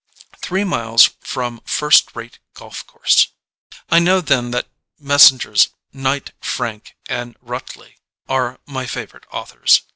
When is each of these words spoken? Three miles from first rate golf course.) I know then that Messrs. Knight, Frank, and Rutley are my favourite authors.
Three 0.37 0.63
miles 0.63 1.11
from 1.19 1.61
first 1.63 2.15
rate 2.15 2.39
golf 2.55 2.87
course.) 2.87 3.27
I 3.91 3.99
know 3.99 4.19
then 4.19 4.49
that 4.49 4.67
Messrs. 4.97 5.69
Knight, 5.93 6.31
Frank, 6.41 6.95
and 7.05 7.37
Rutley 7.39 7.97
are 8.27 8.57
my 8.65 8.87
favourite 8.87 9.27
authors. 9.31 9.81